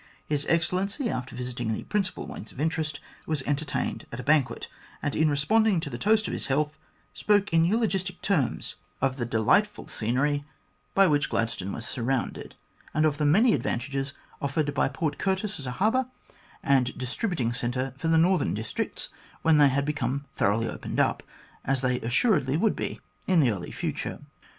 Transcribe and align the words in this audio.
His 0.25 0.47
Excellency, 0.49 1.11
after 1.11 1.35
visiting 1.35 1.71
the 1.73 1.83
principal 1.83 2.25
points 2.25 2.51
of 2.51 2.59
interest, 2.59 2.99
was 3.27 3.43
entertained 3.43 4.07
at 4.11 4.19
a 4.19 4.23
banquet, 4.23 4.67
and 4.99 5.15
in 5.15 5.29
responding 5.29 5.79
to 5.79 5.91
the 5.91 5.99
toast 5.99 6.25
of 6.25 6.33
his 6.33 6.47
health, 6.47 6.79
spoke 7.13 7.53
in 7.53 7.65
eulogistic 7.65 8.19
terms 8.23 8.73
of 8.99 9.17
the 9.17 9.27
delightful 9.27 9.85
scenery 9.87 10.43
by 10.95 11.05
which 11.05 11.25
82 11.25 11.27
THE 11.27 11.29
GLADSTONE 11.29 11.67
COLONY 11.67 11.71
Gladstone 11.73 11.73
was 11.77 11.87
surrounded, 11.87 12.55
and 12.95 13.05
of 13.05 13.17
the 13.19 13.25
many 13.25 13.53
advantages 13.53 14.13
offered 14.41 14.73
by 14.73 14.89
Port 14.89 15.19
Curtis 15.19 15.59
as 15.59 15.67
a 15.67 15.71
harbour 15.77 16.07
and 16.63 16.97
distributing 16.97 17.53
centre 17.53 17.93
for 17.95 18.07
the 18.07 18.17
northern 18.17 18.55
districts 18.55 19.09
when 19.43 19.59
they 19.59 19.69
became 19.81 20.25
thoroughly 20.33 20.67
opened 20.67 20.99
up, 20.99 21.21
as 21.63 21.81
they 21.81 21.99
assuredly 21.99 22.57
would 22.57 22.75
be 22.75 22.99
in 23.27 23.39
the 23.39 23.51
early 23.51 23.69
future. 23.69 24.19